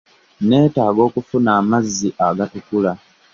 Netaaga 0.47 1.01
okufuna 1.07 1.49
amazzi 1.59 2.07
agatukula. 2.27 2.91